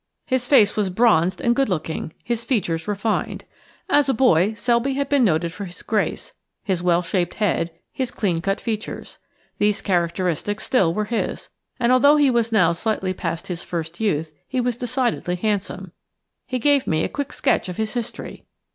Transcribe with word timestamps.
His 0.25 0.47
face 0.47 0.75
was 0.75 0.89
bronzed 0.89 1.39
and 1.41 1.55
good 1.55 1.69
looking, 1.69 2.11
his 2.23 2.43
features 2.43 2.87
refined. 2.87 3.45
As 3.87 4.09
a 4.09 4.15
boy 4.15 4.55
Selby 4.55 4.95
had 4.95 5.09
been 5.09 5.23
noted 5.23 5.53
for 5.53 5.65
his 5.65 5.83
grace, 5.83 6.33
his 6.63 6.81
well 6.81 7.03
shaped 7.03 7.35
head, 7.35 7.69
his 7.91 8.09
clean 8.09 8.41
cut 8.41 8.59
features; 8.59 9.19
these 9.59 9.83
characteristics 9.83 10.63
still 10.63 10.91
were 10.91 11.05
his, 11.05 11.49
and 11.79 11.91
although 11.91 12.15
he 12.15 12.31
was 12.31 12.51
now 12.51 12.71
slightly 12.71 13.13
past 13.13 13.45
his 13.45 13.61
first 13.61 13.99
youth 13.99 14.33
he 14.47 14.59
was 14.59 14.75
decidedly 14.75 15.35
handsome. 15.35 15.91
He 16.47 16.57
gave 16.57 16.87
me 16.87 17.03
a 17.03 17.07
quick 17.07 17.31
sketch 17.31 17.69
of 17.69 17.77
his 17.77 17.93
history. 17.93 18.47